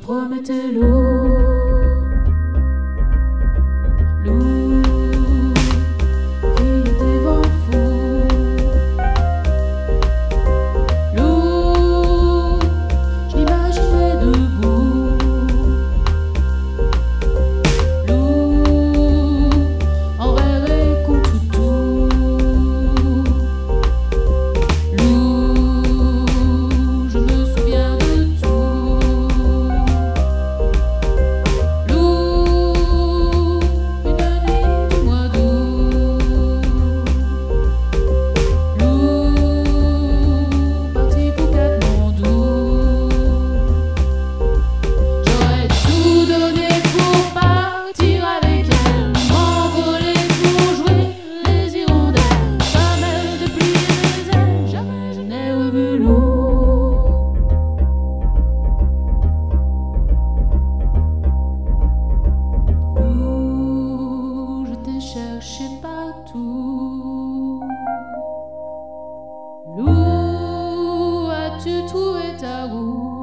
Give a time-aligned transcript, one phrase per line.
[0.00, 1.81] promettent l'eau.
[72.62, 73.21] lagoon.